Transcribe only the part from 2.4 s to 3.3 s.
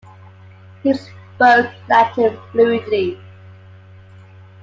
fluently.